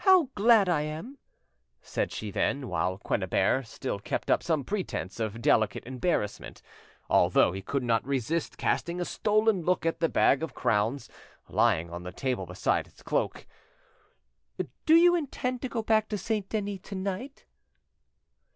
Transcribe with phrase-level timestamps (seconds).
[0.00, 1.16] "How glad I am!"
[1.80, 6.60] said she then, while Quennebert still kept up some pretence of delicate embarrassment,
[7.08, 11.08] although he could not resist casting a stolen look at the bag of crowns
[11.48, 13.46] lying on the table beside his cloak.
[14.86, 17.44] "Do you intend to go back to Saint Denis to night?"